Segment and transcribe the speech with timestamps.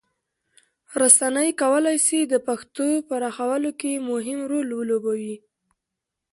[1.01, 5.35] رسنۍ کولی سي د پښتو پراخولو کې مهم رول ولوبوي.